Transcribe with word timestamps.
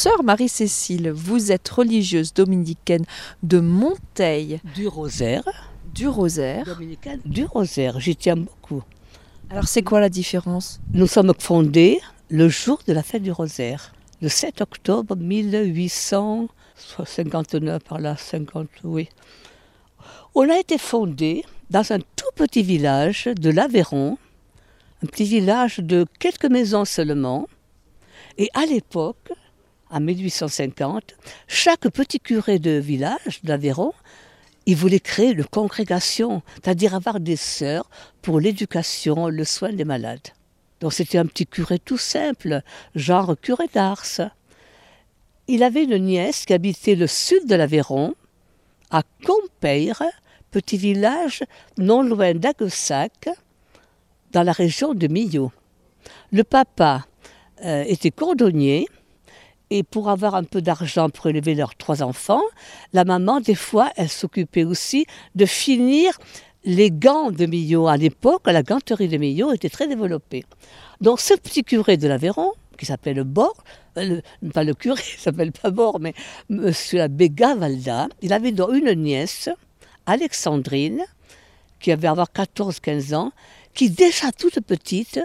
sœur 0.00 0.24
Marie-Cécile, 0.24 1.10
vous 1.10 1.52
êtes 1.52 1.68
religieuse 1.68 2.32
dominicaine 2.32 3.04
de 3.42 3.60
Monteil. 3.60 4.58
Du 4.74 4.88
Rosaire. 4.88 5.44
Du 5.94 6.08
Rosaire. 6.08 6.64
Dominicaine 6.64 7.20
du 7.26 7.44
Rosaire, 7.44 8.00
j'y 8.00 8.16
tiens 8.16 8.36
beaucoup. 8.36 8.82
Alors 9.50 9.68
c'est 9.68 9.82
quoi 9.82 10.00
la 10.00 10.08
différence? 10.08 10.80
Nous 10.94 11.06
sommes 11.06 11.34
fondés 11.38 12.00
le 12.30 12.48
jour 12.48 12.80
de 12.86 12.94
la 12.94 13.02
fête 13.02 13.22
du 13.22 13.30
Rosaire, 13.30 13.92
le 14.22 14.30
7 14.30 14.62
octobre 14.62 15.16
1859, 15.16 17.84
par 17.84 17.98
là, 17.98 18.16
50, 18.16 18.68
oui. 18.84 19.10
On 20.34 20.48
a 20.48 20.58
été 20.58 20.78
fondé 20.78 21.44
dans 21.68 21.92
un 21.92 21.98
tout 21.98 22.30
petit 22.36 22.62
village 22.62 23.26
de 23.26 23.50
l'Aveyron, 23.50 24.16
un 25.04 25.06
petit 25.06 25.24
village 25.24 25.80
de 25.80 26.06
quelques 26.18 26.46
maisons 26.46 26.86
seulement. 26.86 27.46
Et 28.38 28.48
à 28.54 28.64
l'époque, 28.64 29.30
en 29.90 30.00
1850, 30.00 31.14
chaque 31.48 31.88
petit 31.88 32.20
curé 32.20 32.58
de 32.58 32.72
village 32.72 33.40
d'Aveyron, 33.42 33.92
il 34.66 34.76
voulait 34.76 35.00
créer 35.00 35.32
une 35.32 35.44
congrégation, 35.44 36.42
c'est-à-dire 36.54 36.94
avoir 36.94 37.18
des 37.18 37.36
sœurs 37.36 37.88
pour 38.22 38.40
l'éducation, 38.40 39.28
le 39.28 39.44
soin 39.44 39.72
des 39.72 39.84
malades. 39.84 40.28
Donc 40.80 40.92
c'était 40.92 41.18
un 41.18 41.26
petit 41.26 41.46
curé 41.46 41.78
tout 41.78 41.98
simple, 41.98 42.62
genre 42.94 43.34
curé 43.40 43.66
d'Ars. 43.72 44.20
Il 45.48 45.62
avait 45.62 45.84
une 45.84 45.98
nièce 45.98 46.44
qui 46.46 46.54
habitait 46.54 46.94
le 46.94 47.06
sud 47.06 47.46
de 47.46 47.54
l'Aveyron, 47.54 48.14
à 48.90 49.02
Compeire, 49.24 50.02
petit 50.50 50.76
village 50.76 51.42
non 51.78 52.02
loin 52.02 52.34
d'Aguessac, 52.34 53.28
dans 54.32 54.42
la 54.42 54.52
région 54.52 54.94
de 54.94 55.06
Millau. 55.06 55.50
Le 56.32 56.44
papa 56.44 57.06
euh, 57.64 57.84
était 57.86 58.10
cordonnier 58.10 58.86
et 59.70 59.82
pour 59.82 60.10
avoir 60.10 60.34
un 60.34 60.44
peu 60.44 60.60
d'argent 60.60 61.08
pour 61.08 61.28
élever 61.28 61.54
leurs 61.54 61.76
trois 61.76 62.02
enfants, 62.02 62.42
la 62.92 63.04
maman, 63.04 63.40
des 63.40 63.54
fois, 63.54 63.90
elle 63.96 64.08
s'occupait 64.08 64.64
aussi 64.64 65.06
de 65.34 65.46
finir 65.46 66.18
les 66.64 66.90
gants 66.90 67.30
de 67.30 67.46
Millau. 67.46 67.86
À 67.86 67.96
l'époque, 67.96 68.42
la 68.46 68.62
ganterie 68.62 69.08
de 69.08 69.16
Millau 69.16 69.52
était 69.52 69.70
très 69.70 69.86
développée. 69.86 70.44
Donc 71.00 71.20
ce 71.20 71.34
petit 71.34 71.62
curé 71.62 71.96
de 71.96 72.08
l'Aveyron, 72.08 72.52
qui 72.76 72.86
s'appelle 72.86 73.22
Bord, 73.24 73.62
euh, 73.96 74.20
pas 74.52 74.64
le 74.64 74.74
curé, 74.74 75.02
il 75.14 75.20
s'appelle 75.20 75.52
pas 75.52 75.70
Bord, 75.70 76.00
mais 76.00 76.14
Monsieur 76.48 77.06
Béga 77.08 77.54
Valda, 77.54 78.08
il 78.22 78.32
avait 78.32 78.52
donc 78.52 78.72
une 78.74 78.92
nièce, 78.94 79.48
Alexandrine, 80.06 81.04
qui 81.78 81.92
avait 81.92 82.08
avoir 82.08 82.28
14-15 82.34 83.14
ans, 83.14 83.32
qui 83.72 83.88
déjà 83.88 84.32
toute 84.32 84.60
petite 84.60 85.20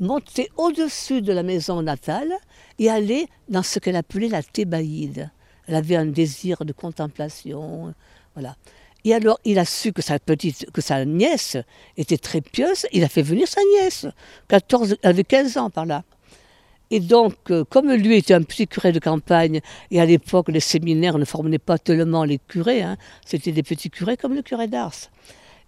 montait 0.00 0.50
au-dessus 0.56 1.22
de 1.22 1.32
la 1.32 1.42
maison 1.42 1.82
natale 1.82 2.32
et 2.78 2.90
allait 2.90 3.26
dans 3.48 3.62
ce 3.62 3.78
qu'elle 3.78 3.96
appelait 3.96 4.28
la 4.28 4.42
thébaïde. 4.42 5.30
Elle 5.66 5.74
avait 5.74 5.96
un 5.96 6.06
désir 6.06 6.64
de 6.64 6.72
contemplation, 6.72 7.94
voilà. 8.34 8.56
Et 9.04 9.12
alors, 9.12 9.38
il 9.44 9.58
a 9.58 9.64
su 9.64 9.92
que 9.92 10.00
sa 10.00 10.18
petite, 10.18 10.70
que 10.72 10.80
sa 10.80 11.04
nièce 11.04 11.58
était 11.96 12.16
très 12.16 12.40
pieuse. 12.40 12.86
Il 12.92 13.04
a 13.04 13.08
fait 13.08 13.22
venir 13.22 13.46
sa 13.46 13.60
nièce, 13.74 14.06
14, 14.48 14.96
elle 15.02 15.10
avait 15.10 15.24
15 15.24 15.58
ans 15.58 15.70
par 15.70 15.84
là. 15.84 16.04
Et 16.90 17.00
donc, 17.00 17.34
euh, 17.50 17.64
comme 17.64 17.92
lui 17.92 18.16
était 18.16 18.34
un 18.34 18.42
petit 18.42 18.66
curé 18.66 18.92
de 18.92 18.98
campagne, 18.98 19.60
et 19.90 20.00
à 20.00 20.06
l'époque, 20.06 20.48
les 20.48 20.60
séminaires 20.60 21.18
ne 21.18 21.24
formaient 21.24 21.58
pas 21.58 21.78
tellement 21.78 22.24
les 22.24 22.38
curés, 22.38 22.82
hein, 22.82 22.96
c'était 23.24 23.52
des 23.52 23.62
petits 23.62 23.90
curés 23.90 24.16
comme 24.16 24.34
le 24.34 24.42
curé 24.42 24.68
d'Ars. 24.68 25.10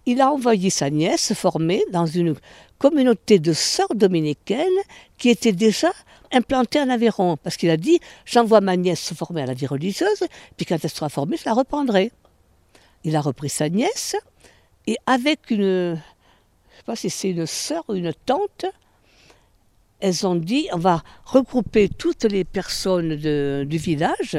Il 0.09 0.21
a 0.21 0.31
envoyé 0.31 0.71
sa 0.71 0.89
nièce 0.89 1.35
former 1.35 1.83
dans 1.93 2.07
une 2.07 2.37
communauté 2.79 3.41
de 3.41 3.53
sœurs 3.53 3.95
dominicaines 3.95 4.67
qui 5.19 5.31
était 5.31 5.53
déjà 5.53 5.91
implantée 6.33 6.81
en 6.81 6.89
Aveyron. 6.89 7.37
Parce 7.37 7.57
qu'il 7.57 7.71
a 7.71 7.77
dit 7.77 7.99
J'envoie 8.25 8.61
ma 8.61 8.77
nièce 8.77 9.01
se 9.01 9.15
former 9.15 9.43
à 9.43 9.47
la 9.47 9.55
vie 9.55 9.67
religieuse, 9.67 10.25
puis 10.57 10.65
quand 10.65 10.79
elle 10.81 10.91
sera 10.91 11.09
formée, 11.09 11.37
je 11.37 11.45
la 11.45 11.55
reprendrai. 11.55 12.13
Il 13.03 13.17
a 13.17 13.21
repris 13.21 13.49
sa 13.49 13.69
nièce, 13.69 14.15
et 14.87 14.97
avec 15.07 15.51
une. 15.51 15.61
Je 15.63 15.91
ne 15.93 15.97
sais 16.77 16.85
pas 16.85 16.97
si 16.97 17.11
c'est 17.11 17.31
une 17.31 17.47
sœur 17.47 17.85
ou 17.89 17.95
une 17.95 18.13
tante, 18.27 18.67
elles 19.99 20.27
ont 20.27 20.37
dit 20.37 20.69
on 20.73 20.79
va 20.79 21.03
regrouper 21.25 21.89
toutes 21.89 22.25
les 22.25 22.45
personnes 22.45 23.17
du 23.17 23.77
village 23.77 24.39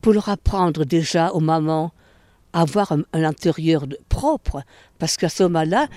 pour 0.00 0.12
leur 0.12 0.28
apprendre 0.28 0.84
déjà 0.84 1.32
aux 1.32 1.40
mamans 1.40 1.92
avoir 2.54 2.92
un, 2.92 3.04
intérieur 3.12 3.84
propre, 4.08 4.62
parce 4.98 5.16
qu'à 5.16 5.28
ce 5.28 5.42
moment-là, 5.42 5.88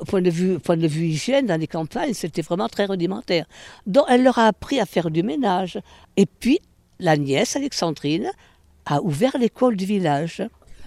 au 0.00 0.04
point 0.04 0.20
de, 0.20 0.30
vue, 0.30 0.58
point 0.58 0.76
de 0.76 0.86
vue 0.86 1.06
hygiène, 1.06 1.46
dans 1.46 1.58
les 1.58 1.66
campagnes, 1.66 2.12
c'était 2.12 2.42
vraiment 2.42 2.68
très 2.68 2.84
rudimentaire. 2.84 3.46
Donc 3.86 4.04
elle 4.08 4.22
leur 4.22 4.38
a 4.38 4.48
appris 4.48 4.80
à 4.80 4.86
faire 4.86 5.10
du 5.10 5.22
ménage. 5.22 5.80
Et 6.16 6.26
puis, 6.26 6.58
la 6.98 7.16
nièce, 7.16 7.56
Alexandrine, 7.56 8.30
a 8.84 9.00
ouvert 9.00 9.38
l'école 9.38 9.76
du 9.76 9.86
village. 9.86 10.42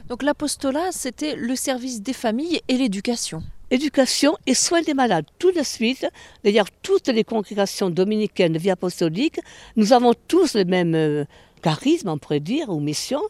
Donc 0.09 0.21
l'apostolat, 0.21 0.91
c'était 0.91 1.35
le 1.35 1.55
service 1.55 2.01
des 2.01 2.13
familles 2.13 2.61
et 2.67 2.77
l'éducation 2.77 3.41
éducation 3.71 4.37
et 4.45 4.53
soins 4.53 4.81
des 4.81 4.93
malades. 4.93 5.25
Tout 5.39 5.51
de 5.51 5.63
suite, 5.63 6.07
d'ailleurs, 6.43 6.67
toutes 6.81 7.07
les 7.07 7.23
congrégations 7.23 7.89
dominicaines 7.89 8.53
de 8.53 8.59
vie 8.59 8.69
apostolique, 8.69 9.39
nous 9.75 9.91
avons 9.93 10.13
tous 10.27 10.55
le 10.55 10.65
même 10.65 10.95
euh, 10.95 11.25
charisme, 11.61 12.09
on 12.09 12.17
pourrait 12.17 12.39
dire, 12.39 12.69
ou 12.69 12.79
mission. 12.79 13.21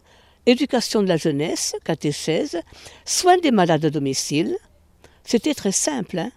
Éducation 0.45 1.01
de 1.01 1.07
la 1.07 1.17
jeunesse, 1.17 1.75
catéchèse, 1.83 2.61
soins 3.03 3.38
des 3.38 3.51
malades 3.51 3.85
à 3.85 3.89
domicile. 3.89 4.56
C'était 5.23 5.53
très 5.53 5.72
simple. 5.72 6.19
Hein. 6.19 6.31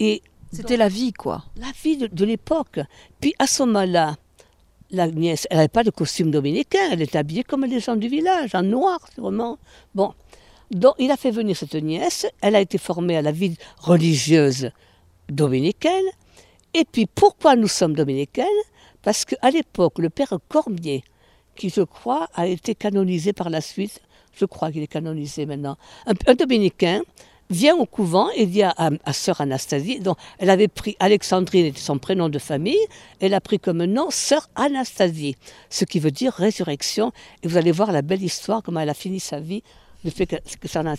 et 0.00 0.22
C'était 0.52 0.76
la 0.76 0.88
vie, 0.88 1.12
quoi. 1.12 1.44
La 1.56 1.70
vie 1.82 1.98
de, 1.98 2.06
de 2.06 2.24
l'époque. 2.24 2.80
Puis 3.20 3.34
à 3.38 3.46
ce 3.46 3.62
moment-là, 3.64 4.16
la 4.90 5.08
nièce, 5.08 5.46
elle 5.50 5.58
n'avait 5.58 5.68
pas 5.68 5.84
de 5.84 5.90
costume 5.90 6.30
dominicain, 6.30 6.88
elle 6.90 7.02
était 7.02 7.18
habillée 7.18 7.44
comme 7.44 7.64
les 7.64 7.80
gens 7.80 7.96
du 7.96 8.08
village, 8.08 8.54
en 8.54 8.62
noir, 8.62 9.00
sûrement. 9.14 9.58
Bon, 9.94 10.14
donc, 10.70 10.94
il 10.98 11.10
a 11.10 11.16
fait 11.16 11.30
venir 11.30 11.56
cette 11.56 11.74
nièce, 11.74 12.26
elle 12.40 12.56
a 12.56 12.60
été 12.60 12.78
formée 12.78 13.16
à 13.16 13.22
la 13.22 13.32
vie 13.32 13.56
religieuse 13.78 14.70
dominicaine. 15.28 16.04
Et 16.74 16.84
puis, 16.84 17.06
pourquoi 17.06 17.56
nous 17.56 17.68
sommes 17.68 17.94
dominicaines? 17.94 18.46
Parce 19.02 19.24
qu'à 19.24 19.50
l'époque, 19.50 19.98
le 19.98 20.10
père 20.10 20.36
Cormier, 20.48 21.04
qui 21.56 21.70
je 21.70 21.82
crois 21.82 22.28
a 22.34 22.46
été 22.46 22.74
canonisé 22.74 23.32
par 23.32 23.50
la 23.50 23.60
suite, 23.60 24.00
je 24.34 24.44
crois 24.44 24.70
qu'il 24.70 24.82
est 24.82 24.86
canonisé 24.86 25.46
maintenant, 25.46 25.76
un, 26.06 26.34
dominicain, 26.34 27.02
vient 27.48 27.76
au 27.76 27.86
couvent 27.86 28.28
et 28.36 28.46
dit 28.46 28.62
à, 28.62 28.90
sœur 29.12 29.40
Anastasie, 29.40 30.00
donc 30.00 30.18
elle 30.38 30.50
avait 30.50 30.68
pris 30.68 30.96
Alexandrine, 30.98 31.66
était 31.66 31.80
son 31.80 31.98
prénom 31.98 32.28
de 32.28 32.38
famille, 32.38 32.84
elle 33.20 33.34
a 33.34 33.40
pris 33.40 33.58
comme 33.58 33.84
nom 33.84 34.08
sœur 34.10 34.48
Anastasie, 34.56 35.36
ce 35.70 35.84
qui 35.84 36.00
veut 36.00 36.10
dire 36.10 36.32
résurrection. 36.32 37.12
Et 37.42 37.48
vous 37.48 37.56
allez 37.56 37.72
voir 37.72 37.92
la 37.92 38.02
belle 38.02 38.22
histoire, 38.22 38.62
comment 38.62 38.80
elle 38.80 38.90
a 38.90 38.94
fini 38.94 39.20
sa 39.20 39.38
vie 39.38 39.62
fait 40.10 40.26
que, 40.26 40.68
ça 40.68 40.80
en 40.80 40.86
a 40.86 40.94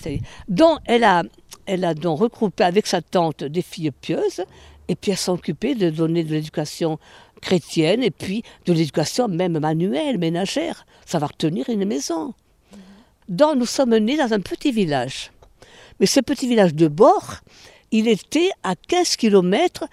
Donc, 0.48 0.80
elle 0.86 1.04
a, 1.04 1.24
elle 1.66 1.86
a 1.86 1.94
donc 1.94 2.20
regroupé 2.20 2.64
avec 2.64 2.88
sa 2.88 3.02
tante 3.02 3.44
des 3.44 3.62
filles 3.62 3.92
pieuses, 3.92 4.44
et 4.88 4.96
puis 4.96 5.12
elle 5.12 5.18
s'occupait 5.18 5.76
de 5.76 5.90
donner 5.90 6.24
de 6.24 6.32
l'éducation 6.32 7.00
chrétienne, 7.42 8.04
et 8.04 8.12
puis 8.12 8.44
de 8.66 8.74
l'éducation 8.74 9.28
même 9.28 9.60
manuelle, 9.60 10.18
ménagère, 10.18 10.86
savoir 11.06 11.36
tenir 11.36 11.70
une 11.70 11.86
maison. 11.86 12.34
Donc, 13.30 13.58
nous 13.58 13.66
sommes 13.66 13.98
nés 13.98 14.18
dans 14.18 14.34
un 14.34 14.40
petit 14.40 14.72
village. 14.72 15.32
Mais 16.00 16.06
ce 16.06 16.20
petit 16.20 16.48
village 16.48 16.74
de 16.74 16.88
bord, 16.88 17.36
il 17.92 18.08
était 18.08 18.52
à 18.64 18.76
15 18.76 19.16
km 19.16 19.86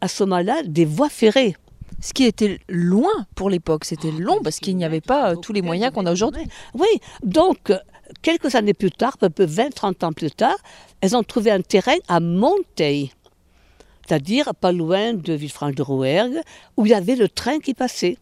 à 0.00 0.08
ce 0.08 0.22
moment-là 0.24 0.62
des 0.64 0.84
voies 0.84 1.08
ferrées. 1.08 1.56
Ce 2.00 2.12
qui 2.12 2.24
était 2.24 2.60
loin 2.68 3.26
pour 3.34 3.50
l'époque, 3.50 3.84
c'était 3.84 4.12
ah, 4.14 4.20
long 4.20 4.40
parce 4.42 4.58
qu'il 4.58 4.76
n'y 4.76 4.84
avait 4.84 5.00
pas 5.00 5.32
euh, 5.32 5.36
tous 5.36 5.52
les 5.52 5.62
moyens 5.62 5.92
qu'on 5.92 6.06
a 6.06 6.12
aujourd'hui. 6.12 6.46
Oui, 6.74 6.88
donc 7.22 7.72
quelques 8.22 8.54
années 8.54 8.74
plus 8.74 8.90
tard, 8.90 9.18
peu 9.18 9.28
20-30 9.44 10.04
ans 10.04 10.12
plus 10.12 10.30
tard, 10.30 10.56
elles 11.00 11.16
ont 11.16 11.22
trouvé 11.22 11.50
un 11.50 11.60
terrain 11.60 11.96
à 12.08 12.20
Monteil, 12.20 13.12
c'est-à-dire 14.10 14.52
pas 14.56 14.72
loin 14.72 15.14
de 15.14 15.32
Villefranche-de-Rouergue, 15.32 16.40
où 16.76 16.84
il 16.84 16.88
y 16.90 16.94
avait 16.94 17.14
le 17.14 17.28
train 17.28 17.60
qui 17.60 17.74
passait. 17.74 18.18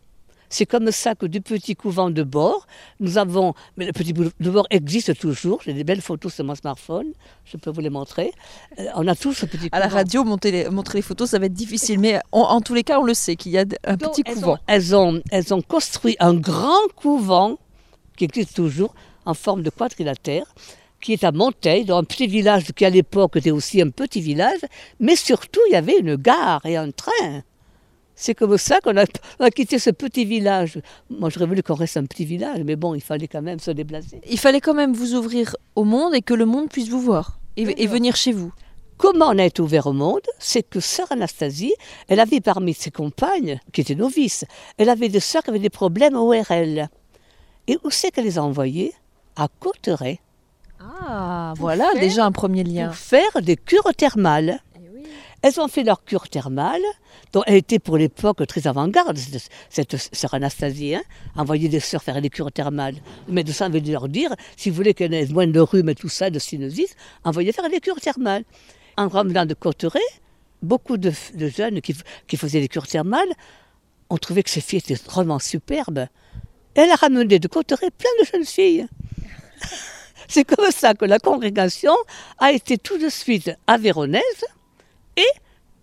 C'est 0.51 0.67
comme 0.67 0.91
ça 0.91 1.15
que 1.15 1.25
du 1.25 1.41
petit 1.41 1.77
couvent 1.77 2.11
de 2.11 2.23
bord, 2.23 2.67
nous 3.01 3.17
avons. 3.17 3.55
Mais 3.79 3.87
le 3.87 3.93
petit 3.93 4.13
couvent 4.13 4.31
de 4.39 4.51
bord 4.51 4.67
existe 4.69 5.19
toujours. 5.19 5.61
J'ai 5.65 5.73
des 5.73 5.85
belles 5.85 6.03
photos 6.03 6.35
sur 6.35 6.45
mon 6.45 6.55
smartphone. 6.55 7.13
Je 7.47 7.57
peux 7.57 7.71
vous 7.71 7.81
les 7.81 7.89
montrer. 7.89 8.33
Euh, 8.79 8.85
on 8.97 9.07
a 9.09 9.15
tous 9.15 9.33
ce 9.33 9.47
petit 9.47 9.71
couvent. 9.71 9.77
À 9.77 9.81
la 9.81 9.89
radio, 9.89 10.25
montrer 10.25 10.51
les, 10.51 10.69
montrer 10.69 10.99
les 10.99 11.03
photos, 11.03 11.31
ça 11.31 11.39
va 11.39 11.47
être 11.47 11.55
difficile. 11.55 11.99
Mais 11.99 12.21
en, 12.33 12.61
tous 12.61 12.75
les 12.75 12.85
cas, 12.85 12.99
on 12.99 13.05
le 13.05 13.15
sait 13.15 13.37
qu'il 13.37 13.53
y 13.53 13.59
a 13.59 13.65
un 13.85 13.97
petit 13.97 14.23
couvent. 14.25 14.59
elles, 14.67 14.95
ont, 14.95 15.23
elles 15.31 15.55
ont 15.55 15.63
construit 15.63 16.17
un 16.21 16.35
grand 16.35 16.87
couvent 16.97 17.59
qui 18.17 18.25
existe 18.25 18.55
toujours 18.55 18.95
en 19.25 19.35
forme 19.35 19.63
de 19.63 19.71
quadrilatère, 19.71 20.47
qui 21.01 21.13
est 21.13 21.25
à 21.25 21.33
Monteil, 21.33 21.85
dans 21.85 21.99
un 21.99 22.05
petit 22.05 22.27
village 22.27 22.73
qui 22.73 22.85
à 22.85 22.91
l'époque 22.91 23.37
était 23.37 23.51
aussi 23.51 23.81
un 23.81 23.91
petit 23.91 24.21
village, 24.21 24.61
mais 25.01 25.17
surtout 25.17 25.61
il 25.69 25.73
y 25.73 25.77
avait 25.77 25.99
une 25.99 26.17
gare 26.17 26.65
et 26.65 26.77
un 26.77 26.91
train. 26.91 27.43
C'est 28.21 28.35
comme 28.35 28.59
ça 28.59 28.81
qu'on 28.81 28.97
a, 28.97 29.51
quitté 29.51 29.79
ce 29.79 29.91
petit 29.91 30.25
village. 30.25 30.81
Moi, 31.09 31.31
j'aurais 31.31 31.47
voulu 31.47 31.63
qu'on 31.63 31.77
reste 31.77 31.99
un 31.99 32.05
petit 32.05 32.25
village, 32.25 32.65
mais 32.65 32.75
bon, 32.75 32.97
il 32.97 33.01
fallait 33.01 33.29
quand 33.29 33.43
même 33.43 33.61
se 33.61 33.71
déplacer. 33.71 34.21
Il 34.29 34.41
fallait 34.41 34.61
quand 34.61 34.75
même 34.75 34.93
vous 34.93 35.15
ouvrir 35.15 35.55
au 35.77 35.85
monde 35.85 36.17
et 36.17 36.21
que 36.21 36.35
le 36.35 36.45
monde 36.45 36.69
puisse 36.69 36.89
vous 36.89 37.01
voir 37.01 37.39
et, 37.57 37.87
venir 37.87 38.17
chez 38.17 38.33
vous. 38.33 38.53
comment 38.97 39.27
on 39.27 39.39
a 39.39 39.45
été 39.45 39.63
ouvert 39.63 39.87
au 39.87 39.93
monde? 39.93 40.27
C'est 40.41 40.69
que 40.69 40.81
sœur 40.81 41.07
Anastasie, 41.13 41.75
elle 42.09 42.19
avait 42.19 42.41
parmi 42.41 42.75
ses 42.75 42.91
compagnes, 42.91 43.61
qui 43.73 43.83
étaient 43.83 43.95
novices, 43.95 44.45
elle 44.79 44.89
avait 44.89 45.09
des 45.09 45.21
sœurs 45.21 45.45
qui 45.45 45.51
avaient 45.51 45.61
des 45.61 45.71
problèmes 45.71 46.17
ORL. 46.17 46.89
Et 47.69 47.79
où 47.85 47.91
c'est 47.91 48.11
qu'elle 48.11 48.25
les 48.25 48.39
a 48.39 48.43
envoyées? 48.43 48.95
À 49.37 49.47
Cotteret. 49.61 50.19
Ah, 50.81 51.55
voilà 51.57 51.93
déjà 51.95 52.25
un 52.25 52.33
premier 52.33 52.65
lien. 52.65 52.89
Pour 52.89 52.97
faire 52.97 53.43
des 53.43 53.57
cures 53.57 53.95
thermales. 53.97 54.61
Elles 55.41 55.61
ont 55.61 55.69
fait 55.69 55.85
leur 55.85 56.05
cure 56.05 56.29
thermale, 56.29 56.83
dont 57.33 57.45
elle 57.47 57.55
était 57.55 57.79
pour 57.79 57.97
l'époque 57.97 58.45
très 58.49 58.67
avant-garde, 58.67 59.17
cette, 59.71 59.97
sœur 59.97 60.35
Anastasie, 60.35 60.97
hein, 60.97 61.03
envoyer 61.37 61.69
des 61.69 61.79
sœurs 61.79 62.03
faire 62.03 62.21
des 62.21 62.29
cures 62.29 62.51
thermales. 62.51 62.97
Le 63.29 63.35
médecin 63.35 63.69
veut 63.69 63.79
leur 63.79 64.09
dire, 64.09 64.35
si 64.57 64.69
vous 64.69 64.75
voulez 64.75 64.95
qu'elles 64.95 65.15
aient 65.15 65.29
moins 65.29 65.47
de 65.47 65.61
rhume 65.61 65.91
et 65.91 65.95
tout 65.95 66.09
ça, 66.09 66.31
de 66.31 66.41
sinusite, 66.41 66.97
envoyez 67.23 67.53
faire 67.53 67.71
des 67.71 67.79
cures 67.79 68.01
thermales. 68.01 68.43
En 68.97 69.07
revenant 69.07 69.47
de 69.47 69.55
Cotteret, 69.55 70.01
beaucoup 70.61 70.97
de, 70.97 71.13
jeunes 71.37 71.81
qui, 71.83 71.95
qui, 72.27 72.37
faisaient 72.37 72.61
des 72.61 72.69
cures 72.69 72.89
thermales 72.89 73.33
ont 74.11 74.19
trouvé 74.19 74.43
que 74.43 74.51
ces 74.51 74.61
filles 74.61 74.81
étaient 74.81 74.95
vraiment 74.95 75.39
superbes. 75.39 76.07
Elle 76.75 76.91
a 76.91 76.97
ramené 76.97 77.39
de 77.39 77.47
Cotteret 77.47 77.93
plein 77.93 78.11
de 78.21 78.27
jeunes 78.27 78.45
filles. 78.45 78.89
C'est 80.29 80.45
comme 80.45 80.71
ça 80.71 80.95
que 80.95 81.07
la 81.07 81.19
congrégation 81.19 81.95
a 82.39 82.53
été 82.53 82.77
tout 82.77 82.99
de 82.99 83.09
suite 83.09 83.51
avéronaise 83.67 84.45
et 85.17 85.27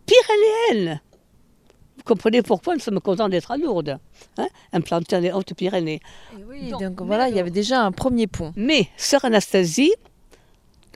pyrénéenne. 0.06 1.02
Vous 1.98 2.04
comprenez 2.04 2.44
pourquoi 2.44 2.76
nous 2.76 2.80
sommes 2.80 3.02
contents 3.02 3.28
d'être 3.28 3.52
à 3.52 3.58
Lourdes, 3.58 3.98
hein, 4.38 4.48
implantés 4.72 5.16
dans 5.16 5.22
les 5.22 5.32
Hautes-Pyrénées. 5.32 6.00
Oui, 6.48 6.72
donc, 6.80 7.02
voilà, 7.02 7.30
il 7.30 7.36
y 7.36 7.40
avait 7.40 7.50
déjà 7.50 7.82
un 7.82 7.92
premier 7.92 8.28
point. 8.28 8.54
Mais 8.56 8.88
sœur 8.98 9.26
Anastasie, 9.26 9.94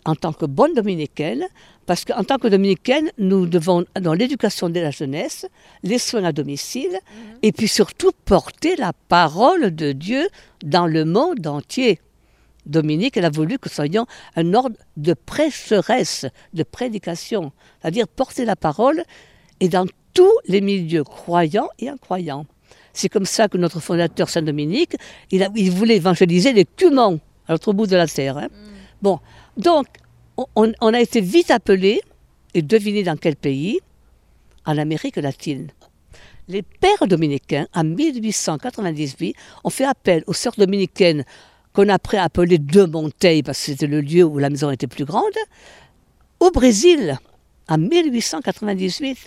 en 0.05 0.15
tant 0.15 0.33
que 0.33 0.45
bonne 0.45 0.75
dominicaine, 0.75 1.47
parce 1.87 2.05
qu'en 2.05 2.23
tant 2.23 2.37
que 2.37 2.47
dominicaine, 2.47 3.09
nous 3.17 3.47
devons, 3.47 3.83
dans 3.99 4.13
l'éducation 4.13 4.69
de 4.69 4.79
la 4.79 4.91
jeunesse, 4.91 5.47
les 5.81 5.97
soins 5.97 6.23
à 6.23 6.31
domicile, 6.31 6.91
mhm. 6.91 7.39
et 7.41 7.51
puis 7.51 7.67
surtout 7.67 8.11
porter 8.25 8.75
la 8.75 8.93
parole 8.93 9.73
de 9.75 9.91
Dieu 9.91 10.27
dans 10.63 10.85
le 10.85 11.05
monde 11.05 11.47
entier. 11.47 11.99
Dominique, 12.69 13.17
elle 13.17 13.25
a 13.25 13.29
voulu 13.29 13.57
que 13.57 13.69
soyons 13.69 14.05
un 14.35 14.53
ordre 14.53 14.77
de 14.95 15.13
prêcheresse, 15.13 16.25
de 16.53 16.63
prédication, 16.63 17.51
c'est-à-dire 17.81 18.07
porter 18.07 18.45
la 18.45 18.55
parole 18.55 19.03
et 19.59 19.69
dans 19.69 19.85
tous 20.13 20.31
les 20.47 20.61
milieux 20.61 21.03
croyants 21.03 21.69
et 21.79 21.89
incroyants. 21.89 22.45
C'est 22.93 23.09
comme 23.09 23.25
ça 23.25 23.47
que 23.47 23.57
notre 23.57 23.79
fondateur 23.79 24.29
Saint-Dominique, 24.29 24.95
il, 25.31 25.71
voulait 25.71 25.97
évangéliser 25.97 26.53
les 26.53 26.65
Cumans, 26.65 27.19
à 27.47 27.53
l'autre 27.53 27.73
bout 27.73 27.87
de 27.87 27.95
la 27.95 28.07
terre. 28.07 28.37
Hein. 28.37 28.47
Mm. 28.47 28.69
Bon, 29.01 29.19
donc, 29.57 29.87
on, 30.37 30.71
on, 30.81 30.93
a 30.93 30.99
été 30.99 31.21
vite 31.21 31.51
appelé, 31.51 32.01
et 32.53 32.61
devinez 32.61 33.03
dans 33.03 33.17
quel 33.17 33.35
pays? 33.35 33.79
En 34.65 34.77
Amérique 34.77 35.17
latine. 35.17 35.69
Les 36.47 36.63
pères 36.63 37.07
dominicains, 37.07 37.67
en 37.73 37.83
1898, 37.83 39.35
ont 39.63 39.69
fait 39.69 39.85
appel 39.85 40.23
aux 40.27 40.33
sœurs 40.33 40.55
dominicaines 40.57 41.23
qu'on 41.73 41.89
a 41.89 41.93
après 41.93 42.17
appelé 42.17 42.57
De 42.57 42.85
Monteil, 42.85 43.43
parce 43.43 43.59
que 43.59 43.65
c'était 43.65 43.87
le 43.87 44.01
lieu 44.01 44.23
où 44.23 44.37
la 44.37 44.49
maison 44.49 44.71
était 44.71 44.87
plus 44.87 45.05
grande, 45.05 45.23
au 46.39 46.51
Brésil, 46.51 47.17
en 47.67 47.77
1898. 47.77 49.17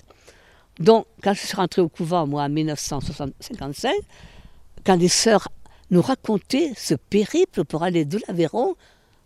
Donc, 0.80 1.06
quand 1.22 1.34
je 1.34 1.40
suis 1.40 1.56
rentrée 1.56 1.82
au 1.82 1.88
couvent, 1.88 2.26
moi, 2.26 2.44
en 2.44 2.48
1955, 2.48 3.92
quand 4.84 4.96
les 4.96 5.08
sœurs 5.08 5.48
nous 5.90 6.02
racontaient 6.02 6.72
ce 6.76 6.94
périple 6.94 7.64
pour 7.64 7.82
aller 7.82 8.04
de 8.04 8.18
l'Aveyron 8.26 8.74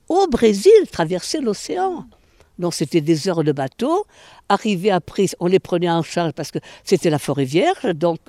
au 0.09 0.27
Brésil, 0.27 0.73
traverser 0.91 1.41
l'océan. 1.41 2.07
Donc 2.58 2.75
c'était 2.75 3.00
des 3.00 3.29
heures 3.29 3.44
de 3.44 3.53
bateau. 3.53 4.06
Arrivé 4.49 4.91
après, 4.91 5.26
on 5.41 5.47
les 5.47 5.58
prenait 5.58 5.91
en 5.91 6.03
charge 6.03 6.32
parce 6.32 6.50
que 6.50 6.58
c'était 6.85 7.11
la 7.11 7.19
forêt 7.19 7.44
vierge. 7.44 7.85
Donc 7.94 8.20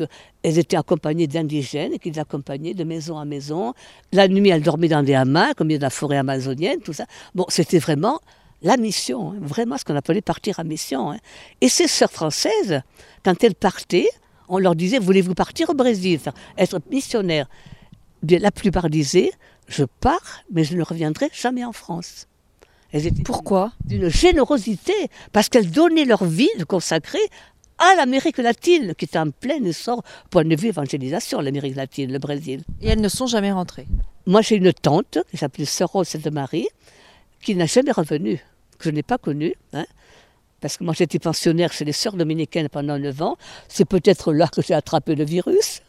elles 0.44 0.58
étaient 0.58 0.78
accompagnées 0.78 1.28
d'indigènes 1.28 2.00
qui 2.00 2.12
les 2.12 2.20
accompagnaient 2.20 2.74
de 2.74 2.84
maison 2.84 3.18
à 3.18 3.26
maison. 3.26 3.74
La 4.12 4.28
nuit, 4.28 4.50
elles 4.50 4.64
dormaient 4.64 4.88
dans 4.88 5.04
des 5.04 5.16
hamacs, 5.16 5.62
au 5.62 5.64
milieu 5.64 5.80
de 5.80 5.84
la 5.84 5.90
forêt 5.90 6.18
amazonienne, 6.18 6.80
tout 6.82 6.94
ça. 6.94 7.06
Bon, 7.36 7.46
c'était 7.50 7.80
vraiment 7.80 8.20
la 8.62 8.78
mission, 8.78 9.32
hein, 9.32 9.36
vraiment 9.40 9.78
ce 9.78 9.86
qu'on 9.86 9.96
appelait 9.96 10.22
partir 10.22 10.60
à 10.60 10.64
mission. 10.64 11.12
Hein. 11.12 11.18
Et 11.62 11.70
ces 11.70 11.88
sœurs 11.88 12.12
françaises, 12.12 12.82
quand 13.24 13.44
elles 13.44 13.56
partaient, 13.56 14.10
on 14.50 14.58
leur 14.58 14.76
disait 14.76 15.00
Voulez-vous 15.00 15.36
partir 15.36 15.70
au 15.70 15.74
Brésil, 15.74 16.20
être 16.58 16.80
missionnaire 16.90 17.48
la 18.24 18.52
plupart 18.52 18.90
disaient 18.90 19.32
Je 19.68 19.84
pars, 19.84 20.44
mais 20.52 20.64
je 20.64 20.76
ne 20.76 20.84
reviendrai 20.84 21.30
jamais 21.34 21.66
en 21.66 21.74
France. 21.74 22.28
Pourquoi 23.26 23.72
D'une 23.86 24.10
générosité, 24.10 24.94
parce 25.32 25.50
qu'elles 25.50 25.72
donnaient 25.72 26.06
leur 26.06 26.24
vie 26.24 26.50
de 26.58 26.64
consacrer 26.64 27.20
à 27.78 27.96
l'Amérique 27.96 28.38
latine, 28.38 28.96
qui 28.96 29.06
était 29.06 29.20
en 29.20 29.30
plein 29.30 29.64
essor, 29.64 30.04
point 30.30 30.46
de 30.46 30.56
vue 30.56 30.70
évangélisation, 30.70 31.42
l'Amérique 31.42 31.76
latine, 31.76 32.12
le 32.12 32.20
Brésil. 32.20 32.62
Et 32.82 32.88
elles 32.90 33.02
ne 33.02 33.10
sont 33.10 33.28
jamais 33.28 33.52
rentrées 33.52 33.88
Moi, 34.26 34.42
j'ai 34.42 34.56
une 34.56 34.74
tante, 34.74 35.20
qui 35.30 35.38
s'appelle 35.38 35.68
Sœur 35.68 35.90
Rose 35.90 36.12
de 36.12 36.30
Marie, 36.30 36.68
qui 37.42 37.56
n'a 37.56 37.66
jamais 37.66 37.92
revenu, 37.92 38.44
que 38.80 38.86
je 38.86 38.90
n'ai 38.90 39.04
pas 39.04 39.18
connue. 39.18 39.54
Hein, 39.74 39.86
parce 40.60 40.78
que 40.78 40.84
moi, 40.84 40.94
j'étais 40.98 41.20
pensionnaire 41.20 41.72
chez 41.72 41.86
les 41.86 41.92
Sœurs 41.92 42.16
dominicaines 42.16 42.70
pendant 42.70 42.98
9 42.98 43.22
ans. 43.22 43.38
C'est 43.68 43.86
peut-être 43.86 44.34
là 44.34 44.48
que 44.48 44.62
j'ai 44.62 44.74
attrapé 44.74 45.14
le 45.14 45.24
virus. 45.24 45.82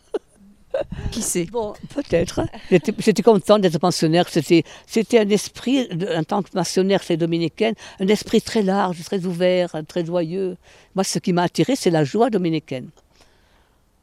Qui 1.10 1.22
sait? 1.22 1.44
Bon, 1.46 1.74
peut-être. 1.94 2.42
J'étais 2.70 3.22
contente 3.22 3.62
d'être 3.62 3.78
pensionnaire. 3.78 4.26
C'était 4.28 5.18
un 5.18 5.28
esprit, 5.28 5.88
en 6.14 6.24
tant 6.24 6.42
que 6.42 6.50
pensionnaire 6.50 7.02
chez 7.02 7.16
dominicaine, 7.16 7.74
un 8.00 8.08
esprit 8.08 8.40
très 8.40 8.62
large, 8.62 9.02
très 9.04 9.24
ouvert, 9.24 9.74
très 9.86 10.04
joyeux. 10.04 10.56
Moi, 10.94 11.04
ce 11.04 11.18
qui 11.18 11.32
m'a 11.32 11.42
attiré, 11.42 11.76
c'est 11.76 11.90
la 11.90 12.04
joie 12.04 12.30
dominicaine. 12.30 12.88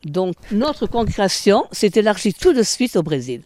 Donc, 0.03 0.35
notre 0.51 0.85
congrégation 0.87 1.65
s'est 1.71 1.91
élargie 1.95 2.33
tout 2.33 2.53
de 2.53 2.63
suite 2.63 2.95
au 2.95 3.03
Brésil 3.03 3.41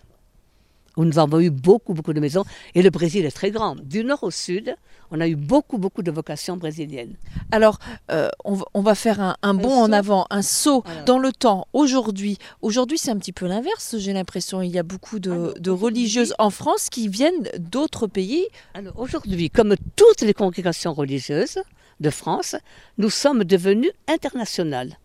où 0.99 1.05
nous 1.05 1.17
avons 1.17 1.39
eu 1.39 1.49
beaucoup, 1.49 1.93
beaucoup 1.93 2.11
de 2.11 2.19
maisons. 2.19 2.43
Et 2.75 2.81
le 2.81 2.89
Brésil 2.89 3.25
est 3.25 3.31
très 3.31 3.51
grand. 3.51 3.77
Du 3.81 4.03
nord 4.03 4.21
au 4.23 4.31
sud, 4.31 4.75
on 5.11 5.21
a 5.21 5.29
eu 5.29 5.37
beaucoup, 5.37 5.77
beaucoup 5.77 6.03
de 6.03 6.11
vocations 6.11 6.57
brésiliennes. 6.57 7.15
Alors, 7.51 7.79
euh, 8.11 8.27
on, 8.43 8.81
va 8.81 8.95
faire 8.95 9.37
un, 9.41 9.53
bond 9.53 9.81
en 9.81 9.93
avant, 9.93 10.27
un 10.29 10.41
saut 10.41 10.83
dans 11.05 11.17
le 11.17 11.31
temps. 11.31 11.67
Aujourd'hui, 11.71 12.37
aujourd'hui 12.61 12.97
c'est 12.97 13.11
un 13.11 13.17
petit 13.17 13.31
peu 13.31 13.47
l'inverse, 13.47 13.95
j'ai 13.97 14.11
l'impression. 14.11 14.61
Il 14.61 14.71
y 14.71 14.77
a 14.77 14.83
beaucoup 14.83 15.19
de, 15.19 15.53
de 15.57 15.71
religieuses 15.71 16.33
en 16.37 16.49
France 16.49 16.89
qui 16.89 17.07
viennent 17.07 17.49
d'autres 17.57 18.07
pays. 18.07 18.45
Alors, 18.73 18.99
aujourd'hui, 18.99 19.49
comme 19.49 19.75
toutes 19.95 20.21
les 20.21 20.33
congrégations 20.33 20.93
religieuses 20.93 21.59
de 22.01 22.09
France, 22.09 22.57
nous 22.97 23.09
sommes 23.09 23.45
devenus 23.45 23.91
internationales. 24.09 24.99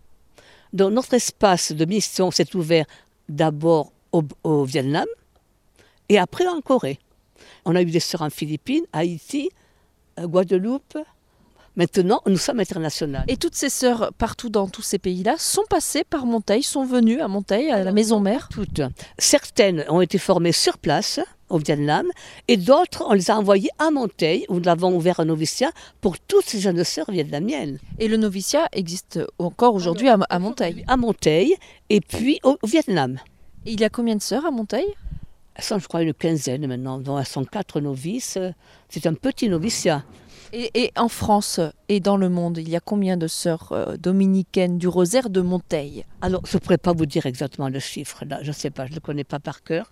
Donc, 0.73 0.93
notre 0.93 1.15
espace 1.15 1.71
de 1.71 1.85
mission 1.85 2.33
s'est 2.33 2.57
ouvert 2.57 2.85
d'abord 3.29 3.93
au 4.43 4.65
Vietnam, 4.65 5.07
et 6.09 6.19
après 6.19 6.47
en 6.47 6.61
Corée. 6.61 6.99
On 7.65 7.75
a 7.75 7.83
eu 7.83 7.87
des 7.87 8.01
sœurs 8.01 8.23
en 8.23 8.31
Philippines, 8.31 8.85
Haïti, 8.93 9.51
euh, 10.19 10.27
Guadeloupe. 10.27 10.99
Maintenant, 11.77 12.21
nous 12.27 12.37
sommes 12.37 12.61
internationaux. 12.61 13.19
Et 13.27 13.37
toutes 13.37 13.57
ces 13.57 13.69
sœurs, 13.69 14.13
partout 14.17 14.49
dans 14.49 14.69
tous 14.69 14.83
ces 14.83 14.99
pays-là, 14.99 15.35
sont 15.39 15.65
passées 15.69 16.05
par 16.05 16.25
Monteil, 16.25 16.63
sont 16.63 16.85
venues 16.85 17.21
à 17.21 17.27
Monteil, 17.27 17.69
à 17.71 17.83
la 17.83 17.91
maison 17.91 18.21
mère 18.21 18.49
Toutes. 18.49 18.83
Certaines 19.19 19.85
ont 19.89 20.01
été 20.01 20.19
formées 20.19 20.53
sur 20.53 20.79
place, 20.79 21.19
au 21.49 21.59
Vietnam, 21.59 22.07
et 22.47 22.57
d'autres, 22.57 23.05
on 23.09 23.13
les 23.13 23.31
a 23.31 23.37
envoyées 23.37 23.71
à 23.79 23.91
Monteil, 23.91 24.47
où 24.49 24.61
nous 24.61 24.69
avons 24.69 24.95
ouvert 24.95 25.19
un 25.19 25.25
noviciat 25.25 25.73
pour 26.01 26.19
toutes 26.21 26.45
ces 26.45 26.61
jeunes 26.61 26.85
sœurs 26.85 27.11
vietnamiennes. 27.11 27.79
Et 27.99 28.07
le 28.07 28.17
noviciat 28.19 28.69
existe 28.73 29.21
encore 29.39 29.75
aujourd'hui 29.75 30.09
à, 30.09 30.19
à 30.31 30.39
Monteil 30.39 30.85
À 30.87 30.97
Monteil, 30.97 31.57
et 31.91 32.01
puis 32.01 32.39
au, 32.45 32.57
Vietnam. 32.65 33.19
Et 33.67 33.73
il 33.73 33.81
y 33.81 33.85
a 33.85 33.89
combien 33.89 34.15
de 34.15 34.23
sœurs 34.23 34.47
à 34.47 34.53
Monteil? 34.53 34.87
Sont, 35.63 35.79
je 35.79 35.87
crois, 35.87 36.03
une 36.03 36.15
quinzaine 36.15 36.67
maintenant. 36.67 36.99
Donc, 36.99 37.21
elles 37.21 37.27
sont 37.27 37.45
quatre 37.45 37.81
novices. 37.81 38.39
C'est 38.89 39.07
un 39.07 39.15
petit 39.15 39.49
noviciat. 39.49 40.03
Et, 40.53 40.93
en 40.97 41.09
France 41.09 41.59
et 41.89 41.99
dans 41.99 42.17
le 42.17 42.29
monde, 42.29 42.59
il 42.59 42.69
y 42.69 42.77
a 42.77 42.81
combien 42.81 43.17
de 43.17 43.27
sœurs 43.27 43.73
euh, 43.73 43.97
dominicaines 43.97 44.79
du 44.79 44.87
rosaire 44.87 45.29
de 45.29 45.41
Monteil? 45.41 46.05
Alors, 46.21 46.43
je 46.47 46.57
ne 46.57 46.61
pourrais 46.61 46.79
pas 46.79 46.93
vous 46.93 47.07
dire 47.07 47.27
exactement 47.27 47.69
le 47.69 47.81
chiffre. 47.81 48.25
Là. 48.25 48.39
Je 48.43 48.49
ne 48.49 48.53
sais 48.53 48.71
pas, 48.71 48.87
je 48.87 48.91
ne 48.91 48.97
le 48.97 49.01
connais 49.01 49.25
pas 49.25 49.41
par 49.41 49.65
cœur. 49.65 49.91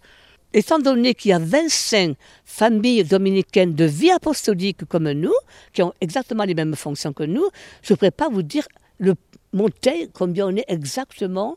Étant 0.55 0.79
donné 0.79 1.15
qu'il 1.15 1.31
y 1.31 1.35
a 1.35 1.41
25 1.41 2.17
familles 2.45 3.03
dominicaines 3.05 3.75
de 3.75 3.85
vie 3.85 4.11
apostolique 4.11 4.85
comme 4.85 5.11
nous, 5.11 5.35
qui 5.73 5.83
ont 5.83 5.95
exactement 6.01 6.45
les 6.45 6.55
mêmes 6.55 6.77
fonctions 6.77 7.13
que 7.13 7.25
nous, 7.25 7.49
je 7.83 7.93
ne 7.93 7.97
pourrais 7.97 8.11
pas 8.11 8.29
vous 8.29 8.43
dire 8.43 8.69
le 8.99 9.15
Monteil, 9.53 10.11
combien 10.13 10.47
on 10.47 10.57
est 10.57 10.65
exactement 10.69 11.57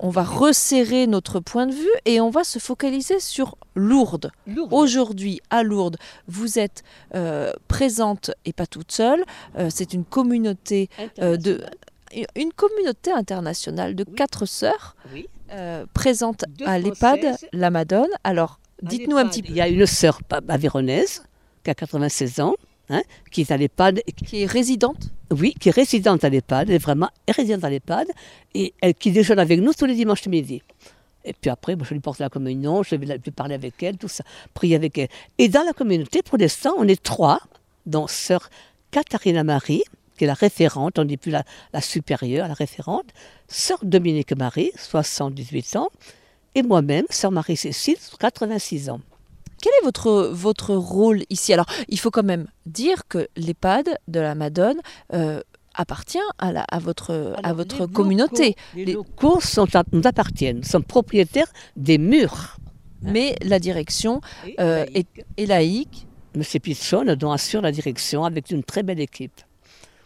on 0.00 0.10
va 0.10 0.22
resserrer 0.22 1.06
notre 1.06 1.40
point 1.40 1.66
de 1.66 1.72
vue 1.72 1.90
et 2.04 2.20
on 2.20 2.30
va 2.30 2.44
se 2.44 2.58
focaliser 2.58 3.20
sur 3.20 3.56
Lourdes. 3.74 4.30
Aujourd'hui, 4.70 5.40
à 5.50 5.62
Lourdes, 5.62 5.96
vous 6.28 6.58
êtes 6.58 6.82
euh, 7.14 7.52
présente 7.68 8.30
et 8.44 8.52
pas 8.52 8.66
toute 8.66 8.92
seule. 8.92 9.24
Euh, 9.58 9.68
c'est 9.70 9.94
une 9.94 10.04
communauté 10.04 10.88
euh, 11.18 11.36
de 11.36 11.64
une 12.36 12.52
communauté 12.52 13.10
internationale 13.10 13.96
de 13.96 14.04
quatre 14.04 14.46
sœurs 14.46 14.94
présentes 15.94 16.44
à 16.64 16.78
l'EHPAD 16.78 17.36
La 17.52 17.70
Madone. 17.70 18.08
Alors, 18.22 18.60
dites-nous 18.82 19.16
un 19.16 19.26
petit 19.26 19.42
peu. 19.42 19.48
Il 19.48 19.56
y 19.56 19.60
a 19.60 19.68
une 19.68 19.84
sœur 19.84 20.20
avéronaise 20.48 21.24
qui 21.64 21.70
a 21.70 21.74
96 21.74 22.38
ans. 22.40 22.54
Hein, 22.90 23.02
qui 23.30 23.42
est 23.42 23.50
à 23.50 23.56
l'EHPAD. 23.56 24.02
Qui 24.26 24.42
est 24.42 24.46
résidente 24.46 25.10
Oui, 25.30 25.54
qui 25.58 25.68
est 25.68 25.72
résidente 25.72 26.24
à 26.24 26.28
l'EHPAD, 26.28 26.68
elle 26.68 26.76
est 26.76 26.78
vraiment 26.78 27.10
résidente 27.28 27.64
à 27.64 27.70
l'EHPAD, 27.70 28.08
et 28.54 28.74
elle 28.80 28.94
qui 28.94 29.10
déjeune 29.10 29.38
avec 29.38 29.60
nous 29.60 29.72
tous 29.72 29.86
les 29.86 29.94
dimanches 29.94 30.26
midi. 30.26 30.62
Et 31.24 31.32
puis 31.32 31.50
après, 31.50 31.76
je 31.82 31.94
lui 31.94 32.00
porte 32.00 32.18
la 32.18 32.28
communion, 32.28 32.82
je 32.82 32.96
vais 32.96 33.18
parler 33.34 33.54
avec 33.54 33.82
elle, 33.82 33.96
tout 33.96 34.08
ça, 34.08 34.24
prier 34.52 34.76
avec 34.76 34.98
elle. 34.98 35.08
Et 35.38 35.48
dans 35.48 35.62
la 35.62 35.72
communauté, 35.72 36.22
pour 36.22 36.38
l'instant, 36.38 36.74
on 36.76 36.86
est 36.86 37.02
trois, 37.02 37.40
dont 37.86 38.06
sœur 38.06 38.50
Katharina 38.90 39.42
Marie, 39.42 39.82
qui 40.16 40.24
est 40.24 40.26
la 40.26 40.34
référente, 40.34 40.98
on 40.98 41.02
ne 41.02 41.08
dit 41.08 41.16
plus 41.16 41.30
la, 41.30 41.44
la, 41.72 41.80
supérieure, 41.80 42.46
la 42.46 42.54
référente, 42.54 43.06
sœur 43.48 43.78
Dominique 43.82 44.36
Marie, 44.36 44.70
78 44.76 45.76
ans, 45.76 45.88
et 46.54 46.62
moi-même, 46.62 47.06
sœur 47.10 47.32
Marie-Cécile, 47.32 47.96
86 48.20 48.90
ans. 48.90 49.00
Quel 49.64 49.72
est 49.80 49.84
votre, 49.84 50.28
votre 50.30 50.74
rôle 50.74 51.22
ici? 51.30 51.54
Alors, 51.54 51.64
il 51.88 51.98
faut 51.98 52.10
quand 52.10 52.22
même 52.22 52.48
dire 52.66 53.08
que 53.08 53.28
l'EHPAD 53.34 53.98
de 54.08 54.20
la 54.20 54.34
Madone 54.34 54.76
euh, 55.14 55.40
appartient 55.72 56.18
à, 56.36 56.52
la, 56.52 56.64
à 56.64 56.78
votre, 56.78 57.34
à 57.42 57.54
votre 57.54 57.86
communauté. 57.86 58.56
les, 58.74 58.92
locaux 58.92 59.40
sont, 59.40 59.66
nous 59.92 60.02
appartiennent, 60.04 60.62
sommes 60.64 60.84
propriétaires 60.84 61.50
des 61.76 61.96
murs. 61.96 62.58
Mais 63.00 63.36
la 63.40 63.58
direction 63.58 64.20
euh, 64.60 64.84
est, 64.94 65.06
est 65.38 65.46
laïque. 65.46 66.06
Monsieur 66.34 66.60
Pichon, 66.60 67.16
dont 67.16 67.32
assure 67.32 67.62
la 67.62 67.72
direction 67.72 68.26
avec 68.26 68.50
une 68.50 68.64
très 68.64 68.82
belle 68.82 69.00
équipe. 69.00 69.40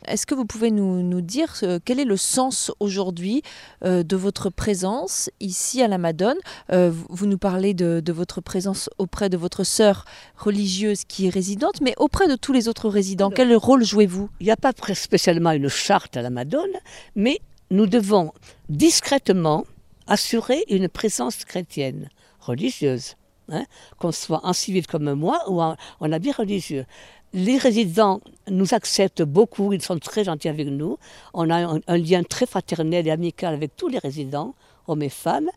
Est-ce 0.09 0.27
que 0.27 0.35
vous 0.35 0.45
pouvez 0.47 0.71
nous, 0.71 1.03
nous, 1.03 1.21
dire 1.21 1.53
euh, 1.63 1.79
quel 1.85 2.01
est 2.01 2.05
le 2.05 2.17
sens 2.17 2.73
aujourd'hui 2.81 3.43
euh, 3.85 4.03
de 4.03 4.17
votre 4.17 4.51
présence 4.51 5.31
ici 5.41 5.83
à 5.83 5.89
la 5.89 5.99
Madone? 5.99 6.37
Euh, 6.73 6.91
vous, 6.91 7.07
vous, 7.11 7.27
nous 7.27 7.39
parlez 7.39 7.75
de, 7.75 8.01
de, 8.01 8.13
votre 8.13 8.41
présence 8.41 8.89
auprès 8.99 9.29
de 9.29 9.37
votre 9.37 9.65
sœur 9.65 10.05
religieuse 10.37 11.05
qui 11.05 11.27
est 11.27 11.31
résidente, 11.31 11.81
mais 11.83 11.95
auprès 11.99 12.29
de 12.29 12.37
tous 12.37 12.53
les 12.53 12.69
autres 12.69 12.89
résidents, 12.89 13.27
Alors, 13.27 13.37
quel 13.37 13.55
rôle 13.55 13.85
jouez-vous? 13.85 14.31
Il 14.41 14.45
n'y 14.45 14.53
a 14.53 14.57
pas 14.57 14.73
spécialement 14.95 15.53
une 15.53 15.69
charte 15.69 16.17
à 16.17 16.23
la 16.23 16.31
Madone, 16.31 16.77
mais 17.15 17.41
nous 17.71 17.87
devons 17.87 18.33
discrètement 18.69 19.65
assurer 20.07 20.65
une 20.71 20.89
présence 20.89 21.45
chrétienne, 21.45 22.09
religieuse. 22.41 23.15
Hein, 23.51 23.65
qu'on 23.97 24.13
soit 24.13 24.45
en 24.45 24.53
civil 24.53 24.87
comme 24.87 25.11
moi 25.15 25.43
ou 25.49 25.63
en, 25.63 25.75
en 26.01 26.13
habit 26.13 26.33
religieux 26.33 26.85
les 27.33 27.59
résidents 27.59 28.21
nous 28.49 28.75
acceptent 28.75 29.23
beaucoup, 29.23 29.73
ils 29.73 29.83
sont 29.83 29.99
très 29.99 30.25
gentils 30.25 30.49
avec 30.49 30.69
nous. 30.69 30.99
On 31.35 31.51
a 31.51 31.81
un, 31.87 31.99
lien 31.99 32.23
très 32.23 32.47
fraternel 32.47 33.07
et 33.07 33.11
amical 33.11 33.55
avec 33.55 33.77
tous 33.77 33.89
les 33.89 33.99
résidents, 33.99 34.55
hommes 34.87 35.03
et 35.03 35.09
femmes. 35.09 35.51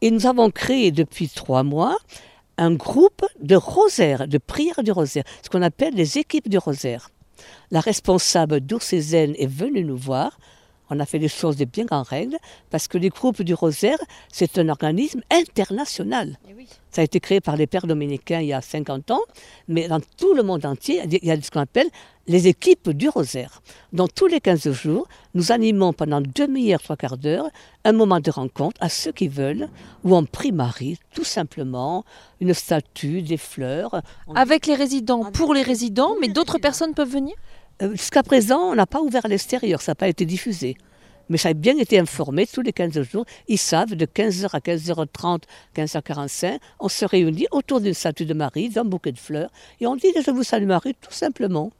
Et 0.00 0.10
nous 0.10 0.26
avons 0.26 0.50
créé 0.50 0.90
depuis 0.90 1.28
trois 1.28 1.62
mois 1.62 1.96
un 2.56 2.72
groupe 2.72 3.24
de 3.40 3.54
rosaire, 3.54 4.26
de 4.26 4.38
prière 4.38 4.82
du 4.82 4.90
rosaire, 4.90 5.24
ce 5.42 5.48
qu'on 5.48 5.62
appelle 5.62 5.94
les 5.94 6.18
équipes 6.18 6.48
du 6.48 6.58
rosaire. 6.58 7.10
La 7.70 7.80
responsable 7.80 8.60
d'Ourcézène 8.60 9.34
est 9.38 9.46
venue 9.46 9.84
nous 9.84 9.96
voir. 9.96 10.38
On 10.90 11.00
a 11.00 11.06
fait 11.06 11.18
les 11.18 11.28
choses 11.28 11.56
de 11.56 11.64
bien 11.64 11.86
en 11.90 12.02
règle 12.02 12.36
parce 12.70 12.88
que 12.88 12.98
les 12.98 13.10
groupes 13.10 13.42
du 13.42 13.54
rosaire, 13.54 13.98
c'est 14.32 14.58
un 14.58 14.68
organisme 14.68 15.20
international. 15.30 16.38
Eh 16.48 16.54
oui. 16.54 16.66
Ça 16.90 17.02
a 17.02 17.04
été 17.04 17.20
créé 17.20 17.40
par 17.40 17.56
les 17.56 17.66
pères 17.66 17.86
dominicains 17.86 18.40
il 18.40 18.48
y 18.48 18.52
a 18.52 18.60
50 18.60 19.10
ans, 19.10 19.20
mais 19.68 19.88
dans 19.88 20.00
tout 20.00 20.34
le 20.34 20.42
monde 20.42 20.64
entier, 20.64 21.02
il 21.04 21.24
y 21.24 21.30
a 21.30 21.40
ce 21.40 21.50
qu'on 21.50 21.60
appelle 21.60 21.88
les 22.26 22.46
équipes 22.46 22.90
du 22.90 23.08
rosaire. 23.08 23.62
Dans 23.92 24.06
tous 24.06 24.26
les 24.26 24.40
15 24.40 24.70
jours, 24.72 25.08
nous 25.34 25.50
animons 25.50 25.92
pendant 25.92 26.20
demi-heure, 26.20 26.82
trois 26.82 26.96
quarts 26.96 27.16
d'heure, 27.16 27.48
un 27.84 27.92
moment 27.92 28.20
de 28.20 28.30
rencontre 28.30 28.76
à 28.80 28.88
ceux 28.88 29.12
qui 29.12 29.28
veulent, 29.28 29.68
où 30.04 30.14
on 30.14 30.24
prie 30.24 30.52
Marie, 30.52 30.98
tout 31.14 31.24
simplement, 31.24 32.04
une 32.40 32.52
statue, 32.52 33.22
des 33.22 33.38
fleurs. 33.38 34.02
Avec 34.34 34.66
les 34.66 34.74
résidents, 34.74 35.24
pour 35.32 35.54
les 35.54 35.62
résidents, 35.62 36.14
mais 36.20 36.28
d'autres 36.28 36.58
personnes 36.58 36.94
peuvent 36.94 37.10
venir? 37.10 37.34
Jusqu'à 37.80 38.22
présent, 38.22 38.58
on 38.58 38.74
n'a 38.74 38.86
pas 38.86 39.00
ouvert 39.00 39.24
à 39.24 39.28
l'extérieur, 39.28 39.80
ça 39.80 39.92
n'a 39.92 39.96
pas 39.96 40.08
été 40.08 40.26
diffusé 40.26 40.76
mais 41.28 41.38
ça 41.38 41.50
a 41.50 41.52
bien 41.52 41.76
été 41.76 41.98
informé 41.98 42.46
tous 42.46 42.62
les 42.62 42.72
15 42.72 43.02
jours. 43.02 43.24
Ils 43.48 43.58
savent 43.58 43.94
de 43.94 44.06
15h 44.06 44.48
à 44.52 44.60
15h30, 44.60 45.42
15h45, 45.76 46.58
on 46.80 46.88
se 46.88 47.04
réunit 47.04 47.46
autour 47.50 47.80
d'une 47.80 47.94
statue 47.94 48.24
de 48.24 48.34
Marie, 48.34 48.68
d'un 48.68 48.84
bouquet 48.84 49.12
de 49.12 49.18
fleurs, 49.18 49.50
et 49.80 49.86
on 49.86 49.96
dit 49.96 50.08
Je 50.24 50.30
vous 50.30 50.42
salue 50.42 50.66
Marie, 50.66 50.94
tout 50.94 51.12
simplement. 51.12 51.70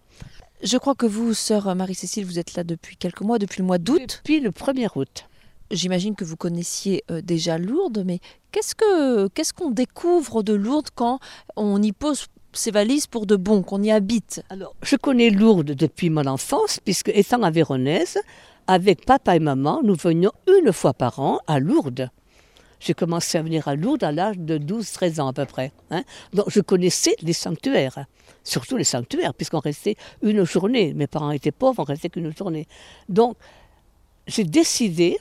Je 0.62 0.76
crois 0.76 0.94
que 0.94 1.06
vous, 1.06 1.34
sœur 1.34 1.74
Marie-Cécile, 1.74 2.26
vous 2.26 2.38
êtes 2.38 2.54
là 2.54 2.64
depuis 2.64 2.96
quelques 2.96 3.20
mois, 3.20 3.38
depuis 3.38 3.60
le 3.60 3.66
mois 3.66 3.78
d'août 3.78 4.20
Depuis 4.24 4.40
le 4.40 4.50
1er 4.50 4.88
août. 4.96 5.28
J'imagine 5.70 6.16
que 6.16 6.24
vous 6.24 6.36
connaissiez 6.36 7.04
euh, 7.10 7.20
déjà 7.20 7.58
Lourdes, 7.58 8.02
mais 8.04 8.20
qu'est-ce 8.52 8.74
qu'on 8.74 9.28
qu 9.28 9.42
qu'on 9.54 9.70
découvre 9.70 10.42
de 10.42 10.54
Lourdes 10.54 10.88
quand 10.94 11.20
on 11.56 11.80
y 11.82 11.92
pose 11.92 12.26
ses 12.58 12.70
valises 12.70 13.06
pour 13.06 13.24
de 13.24 13.36
bon, 13.36 13.62
qu'on 13.62 13.82
y 13.82 13.90
habite 13.90 14.42
Alors, 14.50 14.74
je 14.82 14.96
connais 14.96 15.30
Lourdes 15.30 15.72
depuis 15.72 16.10
mon 16.10 16.26
enfance, 16.26 16.80
puisque 16.84 17.08
étant 17.08 17.42
avéronaise, 17.42 18.18
avec 18.66 19.06
papa 19.06 19.36
et 19.36 19.38
maman, 19.38 19.80
nous 19.82 19.94
venions 19.94 20.32
une 20.46 20.72
fois 20.72 20.92
par 20.92 21.20
an 21.20 21.38
à 21.46 21.60
Lourdes. 21.60 22.10
J'ai 22.80 22.94
commencé 22.94 23.38
à 23.38 23.42
venir 23.42 23.66
à 23.66 23.74
Lourdes 23.74 24.04
à 24.04 24.12
l'âge 24.12 24.38
de 24.38 24.58
12-13 24.58 25.20
ans 25.20 25.28
à 25.28 25.32
peu 25.32 25.46
près. 25.46 25.72
Hein. 25.90 26.02
Donc 26.32 26.46
je 26.48 26.60
connaissais 26.60 27.16
les 27.22 27.32
sanctuaires, 27.32 28.06
surtout 28.44 28.76
les 28.76 28.84
sanctuaires, 28.84 29.34
puisqu'on 29.34 29.60
restait 29.60 29.96
une 30.22 30.44
journée. 30.44 30.94
Mes 30.94 31.06
parents 31.06 31.30
étaient 31.30 31.52
pauvres, 31.52 31.82
on 31.82 31.84
restait 31.84 32.08
qu'une 32.08 32.36
journée. 32.36 32.66
Donc 33.08 33.36
j'ai 34.26 34.44
décidé, 34.44 35.18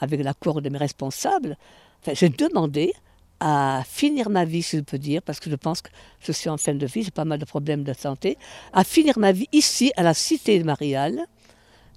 avec 0.00 0.22
l'accord 0.22 0.60
de 0.60 0.68
mes 0.68 0.78
responsables, 0.78 1.56
j'ai 2.12 2.28
demandé 2.28 2.92
à 3.44 3.82
finir 3.84 4.30
ma 4.30 4.44
vie, 4.44 4.62
si 4.62 4.76
je 4.76 4.82
peux 4.82 4.98
dire, 4.98 5.20
parce 5.20 5.40
que 5.40 5.50
je 5.50 5.56
pense 5.56 5.82
que 5.82 5.90
je 6.20 6.30
suis 6.30 6.48
en 6.48 6.56
fin 6.58 6.74
de 6.74 6.86
vie, 6.86 7.02
j'ai 7.02 7.10
pas 7.10 7.24
mal 7.24 7.40
de 7.40 7.44
problèmes 7.44 7.82
de 7.82 7.92
santé, 7.92 8.38
à 8.72 8.84
finir 8.84 9.18
ma 9.18 9.32
vie 9.32 9.48
ici, 9.50 9.90
à 9.96 10.04
la 10.04 10.14
Cité 10.14 10.60
de 10.60 10.64
Mariale, 10.64 11.26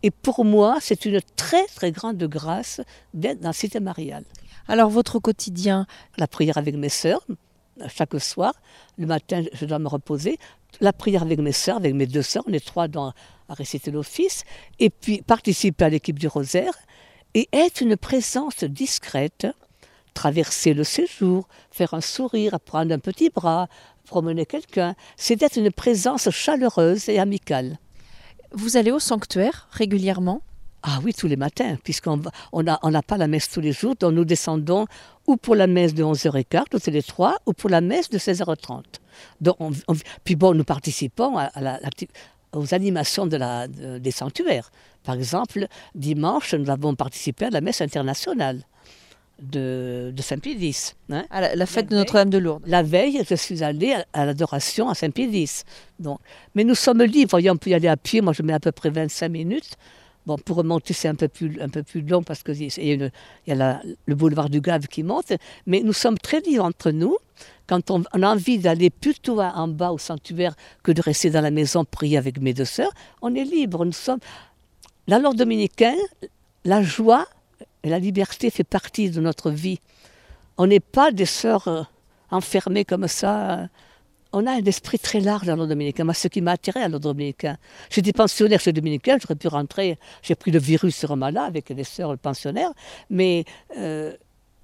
et 0.02 0.10
pour 0.10 0.44
moi, 0.44 0.78
c'est 0.82 1.06
une 1.06 1.22
très 1.36 1.66
très 1.68 1.92
grande 1.92 2.24
grâce 2.24 2.82
d'être 3.14 3.42
dans 3.42 3.50
la 3.50 3.54
cité 3.54 3.80
mariale. 3.80 4.24
Alors 4.68 4.90
votre 4.90 5.20
quotidien? 5.20 5.86
La 6.18 6.28
prière 6.28 6.58
avec 6.58 6.76
mes 6.76 6.90
sœurs, 6.90 7.26
chaque 7.88 8.20
soir. 8.20 8.54
Le 8.98 9.06
matin, 9.06 9.44
je 9.54 9.66
dois 9.66 9.80
me 9.80 9.88
reposer. 9.88 10.38
La 10.80 10.94
prière 10.94 11.24
avec 11.24 11.40
mes 11.40 11.52
sœurs, 11.52 11.78
avec 11.78 11.94
mes 11.94 12.08
deux 12.08 12.22
sœurs, 12.22 12.44
on 12.48 12.54
est 12.54 12.66
trois 12.66 12.88
dans, 12.88 13.14
à 13.50 13.54
réciter 13.54 13.92
l'office. 13.92 14.44
Et 14.80 14.90
puis 14.90 15.22
participer 15.22 15.86
à 15.86 15.90
l'équipe 15.90 16.20
du 16.20 16.28
rosaire 16.28 16.74
et 17.34 17.50
être 17.52 17.82
une 17.82 17.98
présence 17.98 18.64
discrète, 18.64 19.48
traverser 20.16 20.74
le 20.74 20.84
séjour, 20.84 21.48
faire 21.70 21.94
un 21.94 22.02
sourire, 22.02 22.60
prendre 22.60 22.92
un 22.92 22.98
petit 22.98 23.30
bras, 23.30 23.68
promener 24.06 24.48
quelqu'un. 24.48 24.96
C'est 25.18 25.36
d'être 25.36 25.58
une 25.58 25.72
présence 25.72 26.32
chaleureuse 26.32 27.08
et 27.10 27.20
amicale. 27.20 27.78
Vous 28.52 28.78
allez 28.78 28.92
au 28.92 29.00
sanctuaire 29.00 29.68
régulièrement? 29.72 30.42
Ah 30.82 31.00
oui, 31.04 31.14
tous 31.14 31.28
les 31.28 31.36
matins, 31.36 31.78
puisqu'on 31.84 32.18
n'a 32.18 32.32
on 32.52 32.68
a, 32.68 32.80
on 32.84 33.02
pas 33.02 33.18
la 33.18 33.28
messe 33.28 33.50
tous 33.50 33.60
les 33.60 33.72
jours, 33.72 33.96
donc 34.00 34.14
nous 34.14 34.24
descendons 34.26 34.86
ou 35.26 35.36
pour 35.36 35.56
la 35.56 35.66
messe 35.66 35.96
de 35.96 36.04
11h15, 36.04 36.66
tous 36.70 36.92
les 36.92 37.02
trois, 37.02 37.38
ou 37.48 37.54
pour 37.54 37.72
la 37.72 37.82
messe 37.82 38.10
de 38.10 38.20
16h30. 38.20 38.84
Donc 39.42 39.56
on, 39.60 39.72
on, 39.88 39.94
puis 40.24 40.36
bon, 40.36 40.54
nous 40.54 40.64
participons 40.64 41.38
à, 41.38 41.46
à 41.46 41.62
la, 41.62 41.80
aux 42.54 42.74
animations 42.74 43.26
de 43.26 43.38
la, 43.38 43.68
de, 43.68 43.98
des 43.98 44.12
sanctuaires. 44.12 44.70
Par 45.04 45.16
exemple, 45.16 45.68
dimanche, 45.96 46.54
nous 46.54 46.70
avons 46.70 46.94
participé 46.96 47.46
à 47.46 47.50
la 47.50 47.62
messe 47.62 47.82
internationale 47.82 48.64
de, 49.42 50.12
de 50.16 50.22
Saint-Pédis. 50.22 50.94
Hein. 51.10 51.26
À 51.30 51.42
la, 51.42 51.56
la 51.56 51.66
fête 51.66 51.86
la 51.86 51.92
de 51.92 51.96
Notre-Dame 51.96 52.30
de 52.30 52.38
Lourdes. 52.38 52.64
La 52.66 52.84
veille, 52.84 53.22
je 53.28 53.36
suis 53.36 53.64
allée 53.64 53.94
à, 53.94 54.06
à 54.14 54.26
l'adoration 54.26 54.90
à 54.90 54.96
Saint-Pédis. 54.96 55.64
Donc, 56.00 56.20
mais 56.56 56.64
nous 56.64 56.76
sommes 56.76 57.02
libres, 57.04 57.32
voyez, 57.32 57.50
on 57.50 57.58
peut 57.58 57.70
y 57.70 57.74
aller 57.74 57.88
à 57.88 57.98
pied, 57.98 58.22
moi 58.22 58.34
je 58.34 58.44
mets 58.44 58.54
à 58.54 58.60
peu 58.60 58.72
près 58.72 58.90
25 58.90 59.30
minutes. 59.30 59.76
Bon, 60.26 60.38
pour 60.38 60.58
remonter, 60.58 60.94
c'est 60.94 61.08
un 61.08 61.14
peu 61.16 61.28
plus, 61.28 61.62
un 61.62 61.70
peu 61.70 61.84
plus 61.84 62.02
long 62.02 62.24
parce 62.24 62.42
qu'il 62.42 62.64
y 62.64 62.92
a, 62.92 62.94
une, 62.94 63.12
y 63.46 63.52
a 63.52 63.56
la, 63.56 63.82
le 64.08 64.16
boulevard 64.16 64.50
du 64.50 64.60
Gave 64.60 64.88
qui 64.88 65.04
monte, 65.04 65.34
mais 65.68 65.82
nous 65.82 65.94
sommes 65.94 66.18
très 66.18 66.40
libres 66.40 66.66
entre 66.66 66.90
nous. 66.90 67.16
Quand 67.68 67.92
on, 67.92 68.04
on 68.12 68.24
a 68.24 68.28
envie 68.28 68.58
d'aller 68.58 68.90
plutôt 68.90 69.40
en 69.40 69.68
bas 69.68 69.92
au 69.92 70.00
sanctuaire 70.00 70.56
que 70.82 70.92
de 70.92 71.02
rester 71.02 71.30
dans 71.30 71.42
la 71.42 71.52
maison 71.52 71.86
prier 71.86 72.18
avec 72.18 72.40
mes 72.42 72.54
deux 72.54 72.66
sœurs, 72.66 72.92
on 73.22 73.36
est 73.36 73.44
libre. 73.44 73.86
Nous 73.86 73.92
sommes. 73.92 74.20
Dans 75.08 75.22
l'ordre 75.22 75.38
dominicain, 75.38 75.94
la 76.64 76.82
joie 76.82 77.28
et 77.86 77.90
la 77.90 78.00
liberté 78.00 78.50
fait 78.50 78.64
partie 78.64 79.12
de 79.12 79.22
notre 79.22 79.52
vie. 79.52 79.80
On 80.58 80.66
n'est 80.66 80.80
pas 80.80 81.12
des 81.12 81.28
sœurs 81.28 81.68
euh, 81.68 81.84
enfermées 82.32 82.84
comme 82.84 83.08
ça. 83.08 83.70
On 84.34 84.48
a 84.48 84.54
un 84.54 84.64
esprit 84.64 84.98
très 84.98 85.20
large 85.20 85.46
dans 85.46 85.56
l'ordre 85.56 85.70
dominicain. 85.70 86.04
Moi, 86.04 86.16
ce 86.16 86.28
qui 86.28 86.42
m'a 86.42 86.54
attiré 86.54 86.82
à 86.82 86.90
l'ordre 86.90 87.14
dominicain. 87.14 87.58
J'étais 87.92 88.12
pensionnaire 88.12 88.60
chez 88.60 88.74
dominicain, 88.74 89.18
j'aurais 89.22 89.36
pu 89.36 89.48
rentrer. 89.48 90.00
J'ai 90.24 90.34
pris 90.34 90.50
le 90.50 90.58
virus 90.58 90.96
sur 90.96 91.16
là 91.16 91.44
avec 91.44 91.70
les 91.70 91.84
sœurs 91.84 92.18
pensionnaires. 92.18 92.72
Mais 93.12 93.46
euh, 93.78 94.14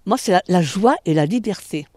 moi, 0.08 0.18
c'est 0.18 0.32
la, 0.32 0.42
la, 0.48 0.64
joie 0.64 0.96
et 1.06 1.14
la 1.14 1.28
liberté. 1.28 1.88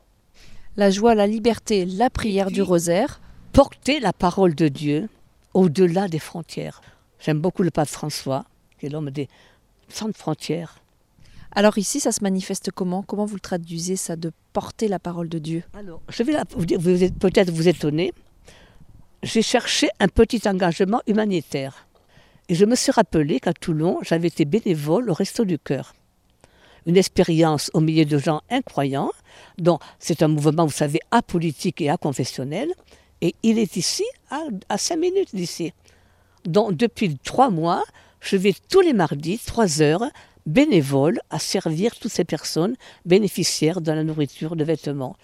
La 0.76 0.90
joie, 0.90 1.14
la 1.14 1.26
liberté, 1.26 1.87
la 1.87 2.11
prière 2.11 2.47
puis, 2.49 2.57
du 2.57 2.62
rosaire. 2.62 3.23
Porter 3.54 3.99
la 3.99 4.12
parole 4.12 4.54
de 4.54 4.69
Dieu 4.69 5.09
au-delà 5.54 6.07
des 6.07 6.19
frontières. 6.19 6.83
J'aime 7.19 7.40
beaucoup 7.40 7.62
le 7.62 7.71
pape 7.71 7.88
François, 7.88 8.45
qui 8.78 8.87
est 8.87 8.88
l'homme 8.90 9.11
des 9.11 9.31
sans 9.88 10.12
frontières. 10.14 10.83
Alors 11.56 11.78
ici, 11.78 12.00
ça 12.00 12.11
se 12.11 12.23
manifeste 12.23 12.70
comment? 12.73 13.02
Comment 13.02 13.26
vous 13.26 13.37
le 13.37 13.40
traduisez, 13.40 13.96
ça, 13.96 14.16
de 14.16 14.32
porter 14.52 14.88
la 14.88 14.99
parole 14.99 15.28
de 15.28 15.38
Dieu? 15.38 15.62
Alors, 15.75 16.00
je 16.08 16.23
vais 16.25 16.37
vous 16.56 16.64
dire, 16.64 16.78
peut-être 17.20 17.50
vous 17.50 17.68
étonner. 17.68 18.12
j'ai 19.23 19.42
cherché 19.42 19.88
un 20.00 20.08
petit 20.08 20.42
engagement 20.49 21.00
humanitaire. 21.06 21.87
Et 22.49 22.54
je 22.54 22.64
me 22.64 22.75
suis 22.75 22.92
rappelé 22.92 23.40
qu'à 23.40 23.52
Toulon, 23.52 23.99
j'avais 24.02 24.28
été 24.28 24.44
bénévole 24.44 25.08
au 25.08 25.14
Resto 25.14 25.44
du 25.44 25.58
Cœur. 25.58 25.94
Une 26.87 26.96
expérience 26.96 27.70
au 27.73 27.80
milieu 27.80 28.04
de 28.04 28.18
gens 28.18 28.42
incroyants, 28.50 29.12
dont 29.56 29.78
c'est 29.99 30.23
un 30.23 30.28
mouvement, 30.28 30.66
vous 30.66 30.73
savez, 30.73 31.00
apolitique 31.11 31.80
et 31.80 31.88
aconfessionnel. 31.88 32.68
Et 33.23 33.34
il 33.42 33.58
est 33.58 33.76
ici, 33.76 34.04
à, 34.68 34.76
cinq 34.76 34.96
minutes 34.96 35.34
d'ici. 35.34 35.73
Donc 36.44 36.75
depuis 36.75 37.16
trois 37.16 37.49
mois, 37.49 37.82
je 38.20 38.37
vais 38.37 38.54
tous 38.68 38.80
les 38.80 38.92
mardis, 38.92 39.38
trois 39.38 39.80
heures, 39.80 40.02
bénévole, 40.46 41.20
à 41.30 41.38
servir 41.38 41.98
toutes 41.98 42.12
ces 42.12 42.24
personnes 42.24 42.76
bénéficiaires 43.04 43.80
de 43.80 43.92
la 43.92 44.04
nourriture, 44.04 44.56
de 44.56 44.64
vêtements. 44.64 45.16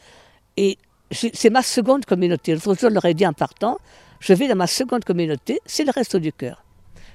Et 0.57 0.79
c'est 1.11 1.51
ma 1.51 1.63
seconde 1.63 2.05
communauté. 2.05 2.55
L'autre 2.55 2.79
jour, 2.79 2.91
je 2.91 2.95
leur 2.95 3.05
ai 3.05 3.15
dit 3.15 3.27
en 3.27 3.33
partant, 3.33 3.79
je 4.21 4.33
vais 4.33 4.49
dans 4.49 4.57
ma 4.57 4.67
seconde 4.67 5.05
communauté, 5.05 5.61
c'est 5.67 5.85
le 5.85 5.91
Resto 5.91 6.19
du 6.19 6.33
Cœur. 6.33 6.65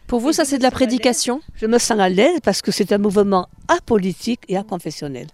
Pour 0.08 0.20
vous, 0.20 0.34
ça 0.34 0.46
c'est 0.46 0.58
de 0.58 0.64
la 0.64 0.72
prédication? 0.72 1.42
Je 1.56 1.66
me 1.66 1.80
sens 1.80 2.00
à 2.00 2.10
l'aise 2.10 2.40
parce 2.44 2.62
que 2.62 2.72
c'est 2.72 2.92
un 2.92 2.98
mouvement 3.00 3.48
apolitique 3.68 4.42
et 4.48 4.58
aconfessionnel. 4.58 5.28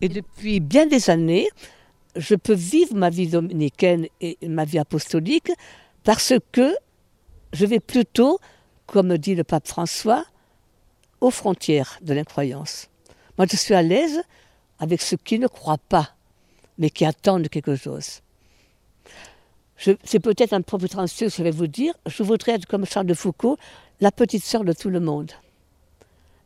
Et 0.00 0.08
depuis 0.08 0.60
bien 0.60 0.86
des 0.86 1.10
années, 1.10 1.48
je 2.14 2.34
peux 2.34 2.54
vivre 2.54 2.94
ma 2.94 3.10
vie 3.10 3.26
dominicaine 3.26 4.06
et 4.20 4.38
ma 4.46 4.64
vie 4.64 4.78
apostolique 4.78 5.50
parce 6.04 6.34
que 6.52 6.74
je 7.52 7.66
vais 7.66 7.80
plutôt, 7.80 8.38
comme 8.86 9.16
dit 9.18 9.34
le 9.34 9.42
pape 9.42 9.66
François, 9.66 10.24
aux 11.20 11.30
frontières 11.30 11.98
de 12.02 12.14
l'incroyance. 12.14 12.88
Moi, 13.38 13.46
je 13.50 13.56
suis 13.56 13.74
à 13.74 13.82
l'aise 13.82 14.22
avec 14.78 15.00
ceux 15.02 15.16
qui 15.16 15.38
ne 15.38 15.46
croient 15.46 15.78
pas, 15.88 16.10
mais 16.78 16.90
qui 16.90 17.04
attendent 17.04 17.48
quelque 17.48 17.76
chose. 17.76 18.20
C'est 19.76 20.20
peut-être 20.20 20.54
un 20.54 20.62
peu 20.62 20.78
prétentieux, 20.78 21.28
je 21.28 21.42
vais 21.42 21.50
vous 21.50 21.66
dire, 21.66 21.92
je 22.06 22.22
voudrais 22.22 22.52
être 22.52 22.66
comme 22.66 22.86
Charles 22.86 23.06
de 23.06 23.14
Foucault, 23.14 23.58
la 24.00 24.10
petite 24.10 24.42
sœur 24.42 24.64
de 24.64 24.72
tout 24.72 24.88
le 24.88 25.00
monde, 25.00 25.32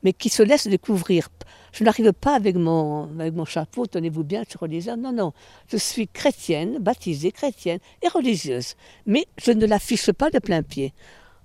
mais 0.03 0.13
qui 0.13 0.29
se 0.29 0.43
laisse 0.43 0.67
découvrir. 0.67 1.29
Je 1.73 1.85
n'arrive 1.85 2.13
pas 2.13 2.35
avec 2.35 2.57
mon, 2.57 3.05
avec 3.21 3.35
mon 3.35 3.45
chapeau, 3.45 3.87
tenez-vous 3.87 4.25
bien, 4.25 4.43
je 4.43 4.51
suis 4.51 4.59
religieuse. 4.59 4.97
Non, 4.99 5.13
non, 5.13 5.33
je 5.69 5.77
suis 5.77 6.09
chrétienne, 6.09 6.79
baptisée 6.79 7.31
chrétienne 7.31 7.79
et 8.03 8.09
religieuse, 8.09 8.75
mais 9.07 9.27
je 9.41 9.53
ne 9.53 9.65
l'affiche 9.65 10.11
pas 10.11 10.31
de 10.31 10.41
plein 10.41 10.65
pied. 10.65 10.93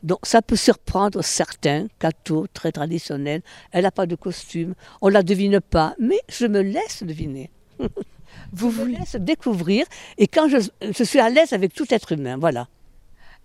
Donc 0.05 0.19
ça 0.21 0.43
peut 0.43 0.55
surprendre 0.55 1.23
certains, 1.23 1.87
cathos, 1.97 2.45
très 2.53 2.71
traditionnels. 2.71 3.41
Elle 3.71 3.83
n'a 3.83 3.91
pas 3.91 4.05
de 4.05 4.15
costume, 4.15 4.75
on 5.01 5.07
ne 5.07 5.13
la 5.13 5.23
devine 5.23 5.59
pas, 5.59 5.95
mais 5.99 6.19
je 6.29 6.45
me 6.45 6.61
laisse 6.61 7.01
deviner. 7.01 7.49
vous 8.53 8.69
vous 8.69 8.85
laissez 8.85 9.19
découvrir 9.19 9.87
et 10.19 10.27
quand 10.27 10.47
je, 10.47 11.03
suis 11.03 11.19
à 11.19 11.29
l'aise 11.29 11.53
avec 11.53 11.73
tout 11.73 11.87
être 11.89 12.11
humain, 12.11 12.37
voilà. 12.37 12.67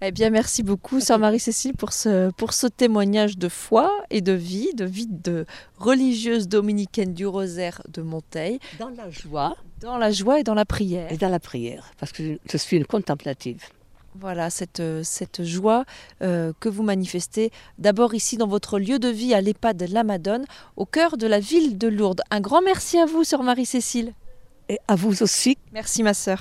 Eh 0.02 0.12
bien, 0.12 0.29
merci 0.29 0.62
beaucoup, 0.62 1.00
Sœur 1.00 1.19
Marie-Cécile, 1.19 1.75
pour 1.75 1.93
ce, 1.95 2.31
pour 2.33 2.52
ce 2.52 2.67
témoignage 2.67 3.38
de 3.38 3.49
foi 3.49 3.90
et 4.11 4.21
de 4.21 4.33
vie, 4.33 4.71
de 4.75 4.85
vie 4.85 5.09
de 5.09 5.47
religieuse 5.79 6.47
dominicaine 6.47 7.14
du 7.14 7.26
Rosaire 7.26 7.83
de 7.88 8.02
Monteil. 8.02 8.61
Dans 8.79 8.90
la 8.90 9.11
joie. 9.11 9.57
Dans 9.81 9.97
la 9.97 10.11
joie 10.11 10.40
et 10.40 10.43
dans 10.43 10.55
la 10.55 10.67
prière. 10.67 11.11
Et 11.11 11.17
dans 11.17 11.29
la 11.29 11.40
prière, 11.40 11.90
parce 11.99 12.12
que 12.12 12.38
je 12.50 12.57
suis 12.59 12.76
une 12.76 12.87
contemplative. 12.87 13.62
Voilà, 14.19 14.50
cette, 14.50 14.83
cette 15.02 15.45
joie 15.45 15.85
euh, 16.23 16.52
que 16.59 16.69
vous 16.69 16.83
manifestez 16.83 17.50
d'abord 17.79 18.14
ici 18.14 18.37
dans 18.37 18.49
votre 18.49 18.79
lieu 18.79 18.99
de 18.99 19.09
vie 19.09 19.35
à 19.35 19.40
l'EHPAD 19.40 19.88
La 19.90 20.02
Madone, 20.05 20.45
au 20.76 20.85
cœur 20.85 21.17
de 21.17 21.26
la 21.26 21.38
ville 21.38 21.79
de 21.79 21.88
Lourdes. 21.88 22.23
Un 22.31 22.40
grand 22.40 22.61
merci 22.61 22.99
à 22.99 23.07
vous, 23.07 23.25
Sœur 23.25 23.43
Marie-Cécile. 23.43 24.12
Et 24.69 24.79
à 24.88 24.95
vous 24.95 25.23
aussi. 25.23 25.59
Merci 25.73 26.02
ma 26.02 26.14
sœur. 26.14 26.38